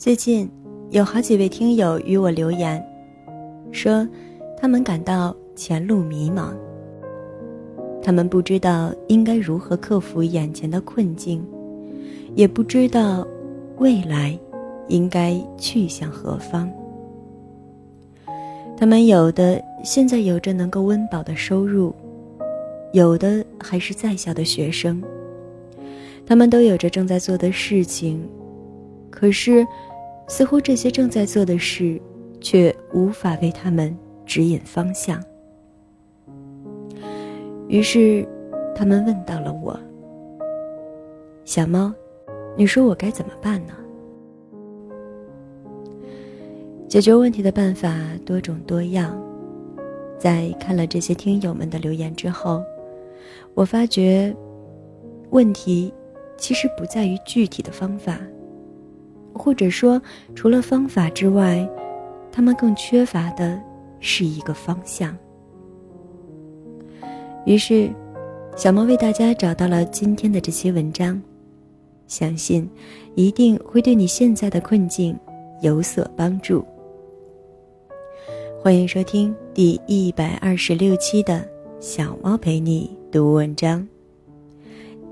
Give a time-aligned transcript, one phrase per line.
[0.00, 0.50] 最近
[0.88, 2.82] 有好几位听友与我留言，
[3.70, 4.08] 说
[4.56, 6.54] 他们感到前路迷茫，
[8.02, 11.46] 他们不知道应该如何克服眼前的困境，
[12.34, 13.28] 也不知道
[13.76, 14.34] 未来
[14.88, 16.66] 应该去向何方。
[18.78, 21.94] 他们有的现在有着能够温饱的收入，
[22.94, 25.02] 有的还是在校的学生。
[26.24, 28.26] 他们都有着正在做的事情，
[29.10, 29.62] 可是。
[30.30, 32.00] 似乎这些正在做的事，
[32.40, 33.94] 却无法为他们
[34.24, 35.20] 指引方向。
[37.66, 38.24] 于是，
[38.72, 39.76] 他们问到了我
[41.44, 41.92] ：“小猫，
[42.56, 43.74] 你说我该怎么办呢？”
[46.86, 47.92] 解决问题的办法
[48.24, 49.20] 多种多样。
[50.16, 52.62] 在看了这些听友们的留言之后，
[53.52, 54.32] 我发觉，
[55.30, 55.92] 问题
[56.36, 58.16] 其实不在于具体的方法。
[59.32, 60.00] 或者说，
[60.34, 61.68] 除了方法之外，
[62.30, 63.60] 他们更缺乏的
[64.00, 65.16] 是一个方向。
[67.46, 67.90] 于是，
[68.56, 71.20] 小猫为大家找到了今天的这些文章，
[72.06, 72.68] 相信
[73.14, 75.18] 一定会对你现在的困境
[75.62, 76.64] 有所帮助。
[78.62, 81.48] 欢迎收听第一百二十六期的
[81.80, 83.88] 小猫陪你读文章，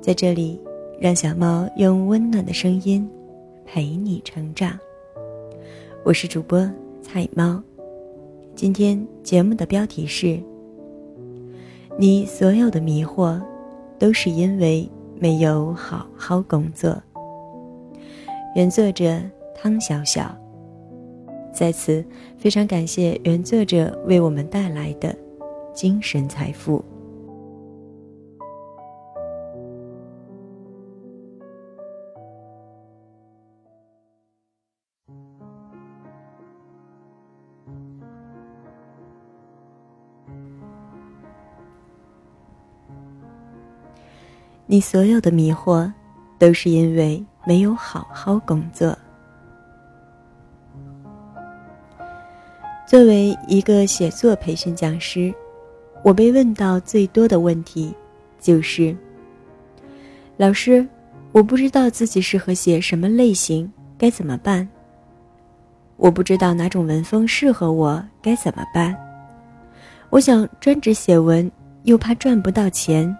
[0.03, 0.61] 在这里，
[1.01, 3.09] 让小猫用温暖的声音。
[3.71, 4.79] 陪你成长，
[6.03, 6.59] 我是主播
[7.03, 7.63] 菜猫。
[8.55, 10.41] 今天节目的标题是：
[11.99, 13.39] 你所有的迷惑，
[13.99, 14.89] 都是因为
[15.21, 16.97] 没有好好工作。
[18.57, 19.21] 原作者
[19.55, 20.35] 汤小小。
[21.53, 22.03] 在此
[22.39, 25.15] 非常感谢原作者为我们带来的
[25.75, 26.83] 精神财富。
[44.71, 45.91] 你所有的迷惑，
[46.39, 48.95] 都是因为没有好好工作。
[52.87, 55.33] 作为一个写作培训讲师，
[56.03, 57.95] 我被问到最多的问题，
[58.39, 58.95] 就是
[60.37, 60.87] ：“老师，
[61.33, 64.69] 我不知道自己适合写什么类型，该怎么办？
[65.97, 68.95] 我不知道哪种文风适合我，该怎么办？
[70.11, 71.51] 我想专职写文，
[71.85, 73.17] 又怕赚不到钱。”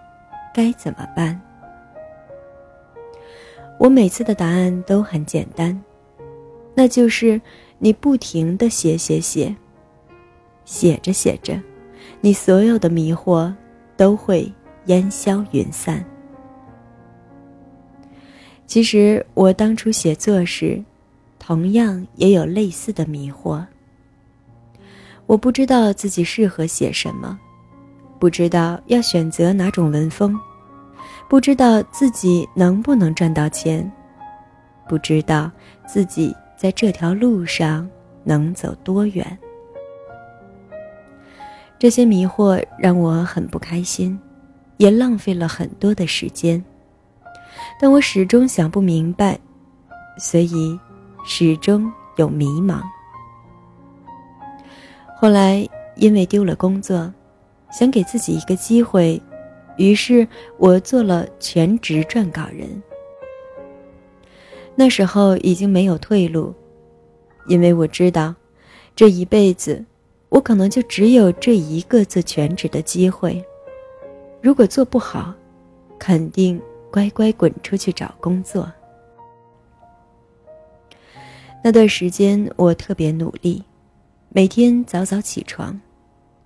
[0.59, 1.39] 该怎么办？
[3.79, 5.81] 我每次的答案都很简单，
[6.75, 7.39] 那就是
[7.77, 9.55] 你不停的写写写，
[10.65, 11.57] 写着写着，
[12.19, 13.53] 你所有的迷惑
[13.95, 14.51] 都会
[14.87, 16.03] 烟消云散。
[18.67, 20.83] 其实我当初写作时，
[21.39, 23.65] 同样也有类似的迷惑。
[25.25, 27.39] 我不知道自己适合写什么。
[28.19, 30.37] 不知道要选择哪种文风，
[31.29, 33.89] 不知道自己能不能赚到钱，
[34.87, 35.49] 不知道
[35.87, 37.87] 自己在这条路上
[38.23, 39.37] 能走多远。
[41.77, 44.19] 这些迷惑让我很不开心，
[44.77, 46.61] 也浪费了很多的时间。
[47.79, 49.39] 但我始终想不明白，
[50.17, 50.77] 所以
[51.25, 52.81] 始终有迷茫。
[55.15, 57.13] 后来因为丢了工作。
[57.71, 59.21] 想给自己一个机会，
[59.79, 62.69] 于是我做了全职撰稿人。
[64.75, 66.53] 那时候已经没有退路，
[67.47, 68.35] 因为我知道，
[68.93, 69.83] 这一辈子
[70.27, 73.41] 我可能就只有这一个做全职的机会。
[74.41, 75.33] 如果做不好，
[75.97, 78.69] 肯定乖乖滚出去找工作。
[81.63, 83.63] 那段时间我特别努力，
[84.27, 85.79] 每天早早起床，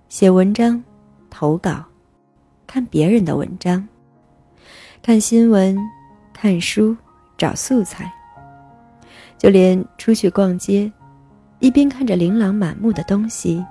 [0.08, 0.82] 写文章。
[1.36, 1.84] 投稿，
[2.66, 3.86] 看别人的文章，
[5.02, 5.76] 看新闻，
[6.32, 6.96] 看书，
[7.36, 8.12] 找素材。
[9.36, 10.90] 就连出去逛街，
[11.58, 13.62] 一边看着琳琅满目的东西，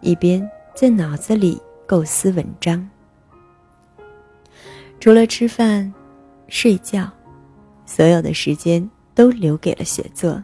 [0.00, 2.88] 一边在脑子里构思文章。
[5.00, 5.92] 除了吃饭、
[6.48, 7.10] 睡觉，
[7.84, 10.42] 所有的时间都留给了写作。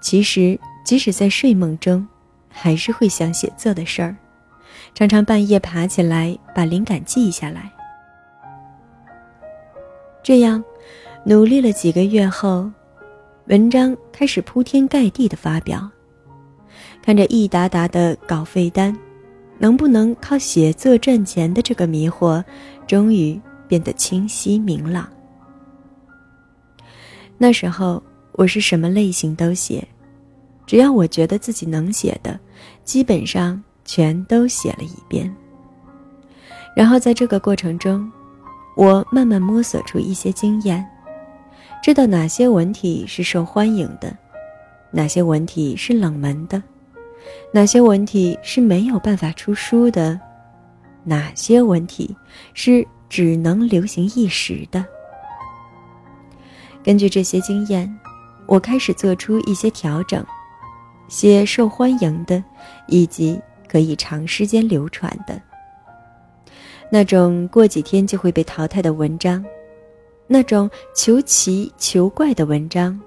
[0.00, 2.06] 其实，即使在睡梦中，
[2.48, 4.16] 还是会想写作的事儿。
[4.94, 7.68] 常常半夜爬起来把灵感记下来，
[10.22, 10.62] 这样
[11.24, 12.70] 努力了几个月后，
[13.46, 15.90] 文章开始铺天盖地的发表。
[17.02, 18.96] 看着一沓沓的稿费单，
[19.58, 22.42] 能不能靠写作赚钱的这个迷惑，
[22.86, 25.08] 终于变得清晰明朗。
[27.36, 28.00] 那时候
[28.32, 29.86] 我是什么类型都写，
[30.66, 32.38] 只要我觉得自己能写的，
[32.84, 35.34] 基本上全都写了一遍。
[36.74, 38.10] 然后在这个过程中，
[38.76, 40.84] 我慢慢摸索出一些经验，
[41.82, 44.16] 知道哪些文体是受欢迎的，
[44.90, 46.60] 哪些文体是冷门的，
[47.52, 50.20] 哪些文体是没有办法出书的，
[51.04, 52.16] 哪些文体
[52.54, 54.84] 是只能流行一时的。
[56.82, 57.88] 根据这些经验，
[58.46, 60.24] 我开始做出一些调整，
[61.06, 62.42] 写受欢迎的，
[62.88, 63.40] 以及
[63.74, 65.42] 可以长时间流传的。
[66.88, 69.44] 那种过几天就会被淘汰的文章，
[70.28, 73.00] 那种求奇求怪的文章，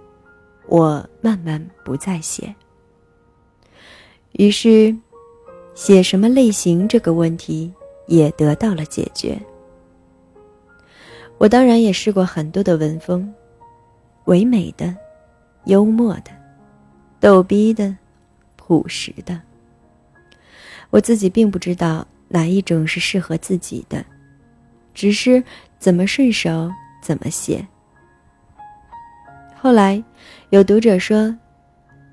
[0.68, 2.54] 我慢慢不再写。
[4.34, 4.94] 于是，
[5.74, 7.74] 写什么类型这个问题
[8.08, 9.42] 也得到了解决。
[11.38, 13.34] 我当然也试过很多的文风。
[14.26, 14.94] 唯美的、
[15.64, 16.32] 幽默的、
[17.22, 17.96] 逗逼的、
[18.58, 19.42] 朴实的，
[20.90, 24.04] 我自己并不知道哪一种是适合自己的，
[24.94, 25.44] 只是
[25.80, 27.66] 怎么顺手怎么写。
[29.56, 30.02] 后来，
[30.50, 31.36] 有读者说：“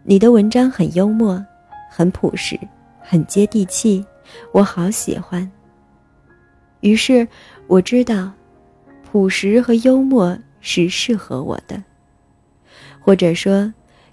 [0.02, 1.44] 你的文章很幽默，
[1.90, 2.58] 很朴实，
[3.00, 4.04] 很接地气，
[4.52, 5.48] 我好喜欢。”
[6.80, 7.26] 于是
[7.66, 8.32] 我知道，
[9.10, 11.82] 朴实和幽默是适合我的。
[13.00, 13.72] 或者说，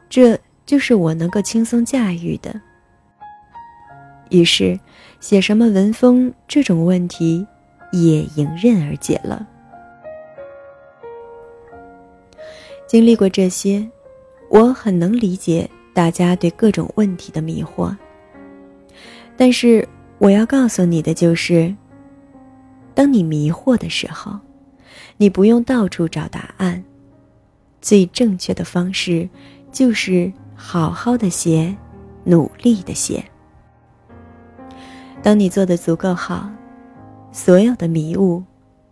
[0.09, 2.61] 这就是我能够轻松驾驭的。
[4.31, 4.79] 于是，
[5.19, 7.45] 写什么文风这种问题
[7.91, 9.45] 也迎刃而解了。
[12.87, 13.85] 经历过这些，
[14.49, 17.95] 我很能理解大家对各种问题的迷惑。
[19.37, 19.87] 但是，
[20.17, 21.73] 我要告诉你的就是：
[22.93, 24.39] 当你迷惑的时候，
[25.17, 26.83] 你不用到处找答案。
[27.81, 29.27] 最正确的方式，
[29.71, 31.75] 就是好好的写，
[32.23, 33.23] 努力的写。
[35.23, 36.49] 当你做的足够好，
[37.31, 38.43] 所有的迷雾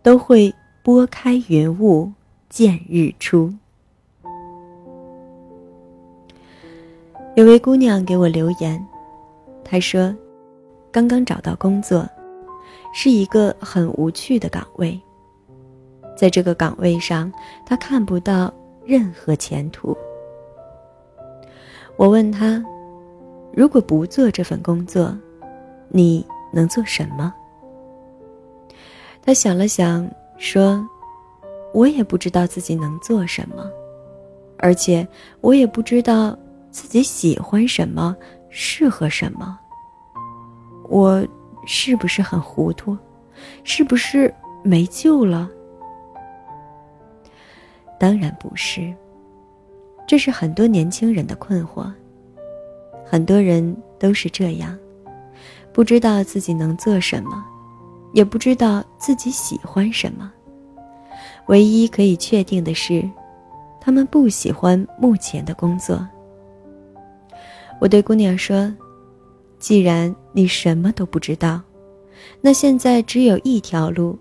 [0.02, 2.10] 都会拨开云雾
[2.48, 3.52] 见日出。
[7.34, 8.84] 有位姑娘给我留言，
[9.64, 10.14] 她说
[10.92, 12.08] ：“刚刚找到工作，
[12.92, 15.00] 是一个很无趣的岗位。
[16.16, 17.32] 在这个岗位上，
[17.66, 18.52] 她看不到。”
[18.86, 19.96] 任何前途。
[21.96, 22.60] 我问她
[23.54, 25.16] ：“如果不做这份工作，
[25.90, 27.32] 你能做什么？”
[29.22, 30.82] 他想了想，说
[31.74, 33.70] ：“我也不知道自己能做什么，
[34.58, 35.06] 而且
[35.42, 36.36] 我也不知道
[36.70, 38.16] 自己喜欢什么，
[38.48, 39.58] 适合什么。
[40.88, 41.22] 我
[41.66, 42.96] 是不是很糊涂？
[43.62, 44.34] 是不是
[44.64, 45.50] 没救了？”
[48.00, 48.92] 当然不是，
[50.06, 51.92] 这是很多年轻人的困惑。
[53.04, 54.78] 很多人都是这样，
[55.72, 57.44] 不知道自己能做什么，
[58.12, 60.32] 也不知道自己喜欢什么。
[61.46, 63.08] 唯一可以确定的是，
[63.80, 66.06] 他们不喜欢目前的工作。
[67.80, 68.72] 我对姑娘说
[69.58, 71.60] ：“既然你什么都不知道，
[72.40, 74.18] 那现在只有一条路，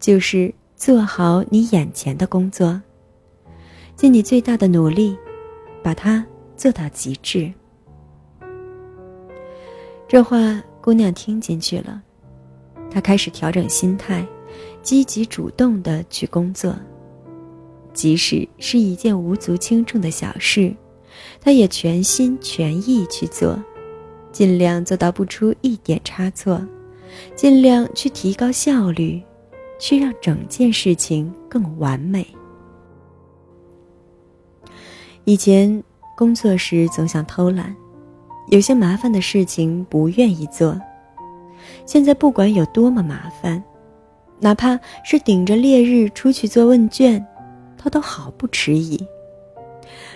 [0.00, 2.80] 就是做好你眼前的工作。”
[3.96, 5.16] 尽你最大的努力，
[5.82, 6.24] 把它
[6.54, 7.50] 做到极致。
[10.06, 12.00] 这话姑娘听进去了，
[12.88, 14.24] 她开始调整心态，
[14.84, 16.72] 积极主动的去工作。
[17.92, 20.72] 即使是一件无足轻重的小事，
[21.40, 23.60] 她也全心全意去做，
[24.30, 26.64] 尽量做到不出一点差错，
[27.34, 29.20] 尽量去提高效率，
[29.80, 32.24] 去让整件事情更完美。
[35.24, 35.82] 以前
[36.16, 37.74] 工作时总想偷懒，
[38.48, 40.80] 有些麻烦的事情不愿意做。
[41.84, 43.62] 现在不管有多么麻烦，
[44.40, 47.24] 哪怕是顶着烈日出去做问卷，
[47.76, 48.98] 他都毫不迟疑。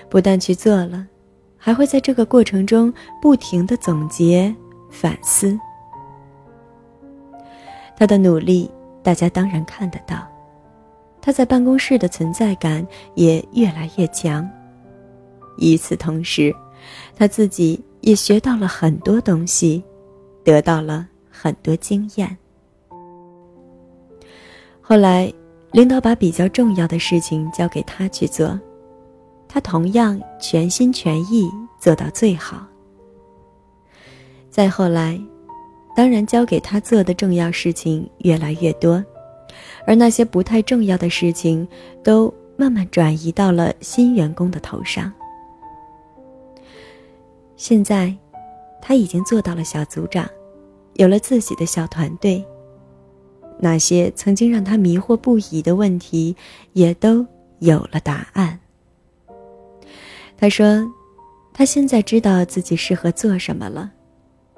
[0.08, 1.06] 不但去做了，
[1.56, 4.54] 还会在这个过程中不停的总结
[4.90, 5.58] 反思。
[7.96, 8.70] 他的努力，
[9.02, 10.26] 大家当然看得到，
[11.20, 14.48] 他在办公室的存在感也越来越强。
[15.58, 16.54] 与此同时，
[17.14, 19.82] 他自己也学到了很多东西，
[20.44, 22.36] 得到了很多经验。
[24.80, 25.32] 后来，
[25.72, 28.58] 领导把比较重要的事情交给他去做，
[29.48, 32.66] 他同样全心全意做到最好。
[34.50, 35.20] 再后来，
[35.94, 39.04] 当然交给他做的重要事情越来越多，
[39.86, 41.66] 而那些不太重要的事情
[42.02, 45.12] 都慢慢转移到了新员工的头上。
[47.62, 48.16] 现在，
[48.80, 50.26] 他已经做到了小组长，
[50.94, 52.42] 有了自己的小团队。
[53.58, 56.34] 那些曾经让他迷惑不已的问题，
[56.72, 57.24] 也都
[57.58, 58.58] 有了答案。
[60.38, 60.90] 他说
[61.52, 63.92] ：“他现在知道自己适合做什么了，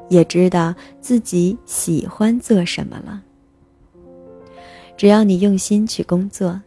[0.09, 3.21] 也知道自己喜欢做什么了。
[4.97, 6.63] 只要你用心去工作，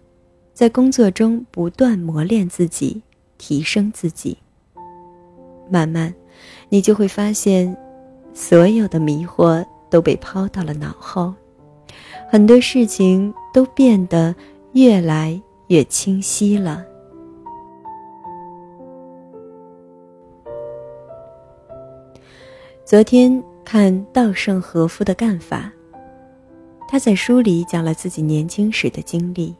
[0.53, 3.01] 在工作中不断磨练自己，
[3.37, 4.37] 提升自己，
[5.71, 6.13] 慢慢，
[6.69, 7.75] 你就会发现，
[8.33, 11.33] 所有的迷惑都被抛到了脑后。”
[12.27, 14.35] 很多事情都变得
[14.73, 16.83] 越来越清晰了。
[22.83, 25.71] 昨天看稻盛和夫的干法，
[26.89, 29.55] 他在书里讲了自己年轻时的经历。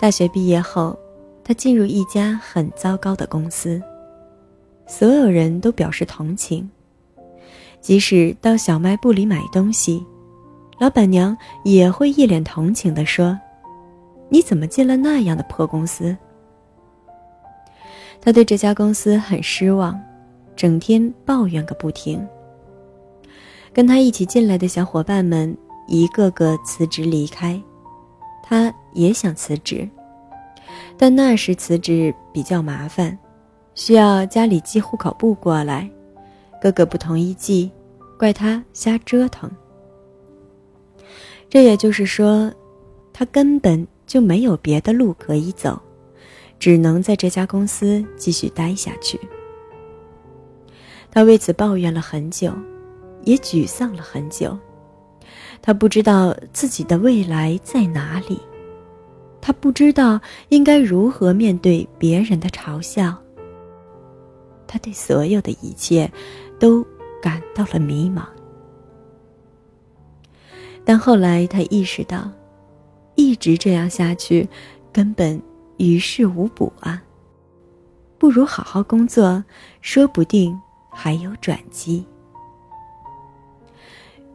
[0.00, 0.98] 大学毕业后，
[1.42, 3.82] 他进入一家很糟糕的公司，
[4.86, 6.70] 所有人都表示同情，
[7.80, 10.04] 即使到小卖部里买东西。
[10.78, 13.38] 老板娘也会一脸同情地说
[14.28, 16.16] ：“你怎么进了那样的破公司？”
[18.20, 20.00] 他对这家公司很失望，
[20.56, 22.26] 整天抱怨个不停。
[23.72, 27.60] 跟他一起进来的小伙伴们一个个辞职离开，
[28.42, 29.88] 他也想辞职，
[30.96, 33.16] 但那时辞职比较麻烦，
[33.74, 35.90] 需要家里寄户口簿过来，
[36.62, 37.70] 哥哥不同意寄，
[38.18, 39.50] 怪他瞎折腾。
[41.48, 42.52] 这也就是说，
[43.12, 45.80] 他根本就没有别的路可以走，
[46.58, 49.20] 只能在这家公司继续待下去。
[51.10, 52.52] 他为此抱怨了很久，
[53.22, 54.56] 也沮丧了很久。
[55.62, 58.40] 他不知道自己的未来在哪里，
[59.40, 63.16] 他不知道应该如何面对别人的嘲笑。
[64.66, 66.10] 他对所有的一切，
[66.58, 66.84] 都
[67.22, 68.24] 感到了迷茫。
[70.84, 72.30] 但后来他意识到，
[73.14, 74.48] 一直这样下去，
[74.92, 75.40] 根本
[75.78, 77.02] 于事无补啊。
[78.18, 79.42] 不如好好工作，
[79.80, 80.58] 说不定
[80.90, 82.04] 还有转机。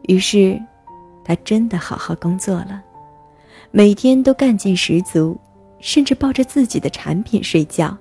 [0.04, 0.60] 于是，
[1.24, 2.82] 他真的好好工作了，
[3.70, 5.40] 每天都干劲十足，
[5.80, 7.96] 甚至抱着自己的产品睡觉。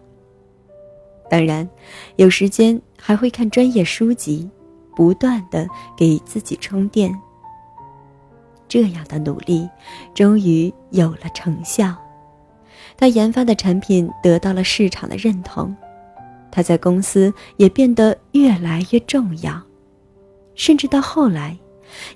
[1.28, 1.68] 当然，
[2.16, 4.48] 有时间还会看专业书籍，
[4.96, 7.14] 不断的给自己充电。
[8.66, 9.68] 这样的努力，
[10.14, 11.94] 终于有了成效。
[12.96, 15.74] 他研发的产品得到了市场的认同，
[16.50, 19.60] 他在公司也变得越来越重要，
[20.54, 21.56] 甚至到后来，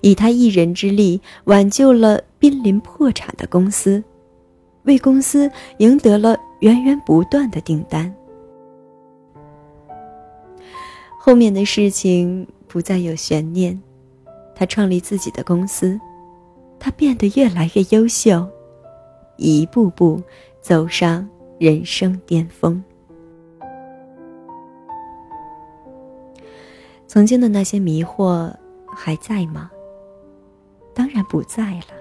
[0.00, 4.02] 以他一人之力挽救了濒临破产的公司，
[4.82, 8.12] 为公司赢得了源源不断的订单。
[11.24, 13.80] 后面的事情不再有悬念，
[14.56, 15.96] 他创立自己的公司。
[16.80, 18.44] 他变得越来越优秀，
[19.36, 20.20] 一步步
[20.60, 21.28] 走上
[21.60, 22.82] 人生巅峰。
[27.06, 28.52] 曾经的那些迷惑
[28.88, 29.70] 还在吗？
[30.92, 31.94] 当然不在了，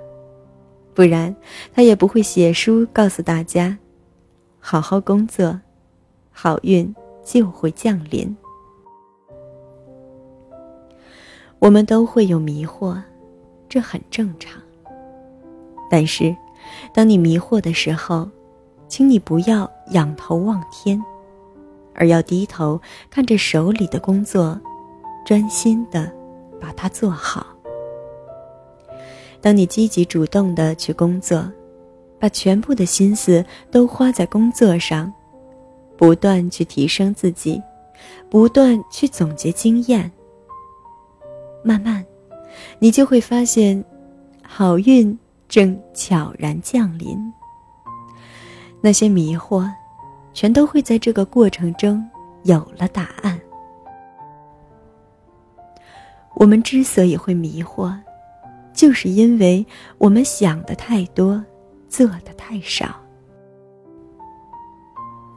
[0.95, 1.35] 不然
[1.71, 3.77] 他也不会写书告诉大家：
[4.59, 5.61] 好好工作，
[6.31, 6.91] 好运
[7.23, 8.35] 就会降临。
[11.61, 12.99] 我们都会有迷惑，
[13.69, 14.59] 这很正常。
[15.91, 16.35] 但是，
[16.91, 18.27] 当你迷惑的时候，
[18.87, 20.99] 请你不要仰头望天，
[21.93, 24.59] 而要低头看着手里的工作，
[25.23, 26.11] 专心的
[26.59, 27.45] 把它做好。
[29.39, 31.47] 当你积极主动的去工作，
[32.17, 35.13] 把全部的心思都花在工作上，
[35.95, 37.61] 不断去提升自己，
[38.31, 40.11] 不断去总结经验，
[41.63, 42.05] 慢慢，
[42.79, 43.83] 你就会发现，
[44.43, 45.17] 好运。
[45.51, 47.19] 正悄然降临。
[48.79, 49.69] 那些迷惑，
[50.31, 52.09] 全都会在这个过程中
[52.43, 53.37] 有了答案。
[56.35, 57.93] 我们之所以会迷惑，
[58.73, 59.65] 就是因为
[59.97, 61.43] 我们想的太多，
[61.89, 62.95] 做的太少。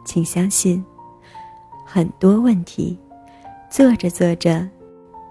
[0.05, 0.85] 请相信，
[1.85, 2.97] 很多问题，
[3.69, 4.65] 做着做着，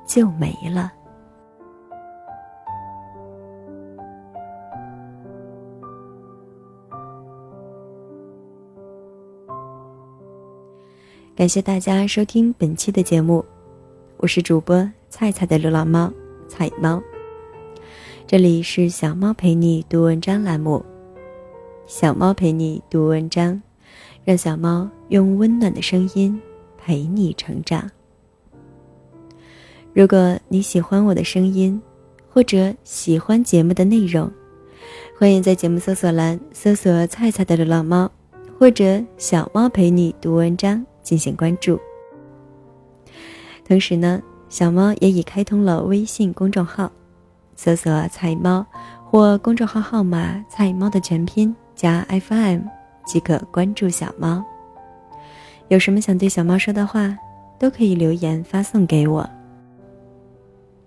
[0.06, 0.92] 就没了。
[11.36, 13.44] 感谢大家收听本期的节目，
[14.18, 16.14] 我是主播菜菜的流浪猫
[16.48, 17.02] 彩猫。
[18.28, 20.86] 这里是小猫陪你读文章栏目，
[21.88, 23.60] 小猫陪你读文章，
[24.24, 26.40] 让小猫用温暖的声音
[26.78, 27.90] 陪你成长。
[29.94, 31.80] 如果你喜欢我的声音，
[32.28, 34.30] 或者喜欢节目的内容，
[35.20, 38.10] 欢迎在节目搜索栏搜索“菜菜的流浪猫”
[38.58, 41.80] 或者“小猫陪你读文章”进行关注。
[43.68, 44.20] 同时呢，
[44.50, 46.92] 小猫也已开通了微信公众号，
[47.56, 48.66] 搜索“菜猫”
[49.06, 51.56] 或公众号号码“菜猫”的全拼。
[51.76, 52.62] 加 FM
[53.06, 54.44] 即可关注小猫。
[55.70, 57.16] 有什么想对小猫说的话，
[57.60, 59.28] 都可以留言发送给我。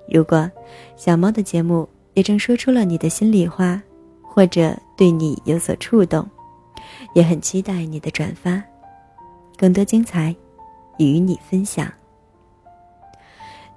[0.08, 0.50] 如果
[0.96, 3.80] 小猫的节目也正说出了你的心里话，
[4.22, 6.28] 或者对你有所触动，
[7.14, 8.62] 也很期待你的转发，
[9.56, 10.34] 更多精彩
[10.98, 11.92] 与你分享。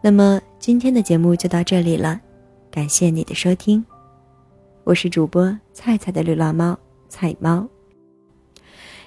[0.01, 2.19] 那么今天的节目就到这里了，
[2.71, 3.83] 感谢你的收听，
[4.83, 6.77] 我是主播菜菜的流浪猫。
[7.12, 7.67] 菜猫，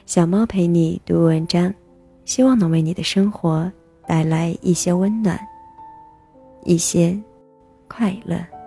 [0.06, 1.72] 小猫陪你读文章，
[2.24, 3.70] 希望能为你的生活
[4.08, 5.38] 带来一些温暖，
[6.64, 7.18] 一些
[7.88, 8.61] 快乐。